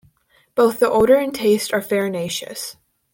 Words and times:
Both 0.55 0.79
the 0.79 0.89
odor 0.89 1.13
and 1.17 1.31
taste 1.31 1.71
are 1.75 1.79
farinaceous. 1.83 2.75